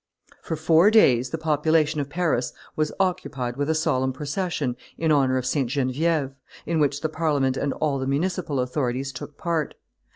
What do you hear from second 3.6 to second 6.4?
a solemn procession in honor of St. Genevieve,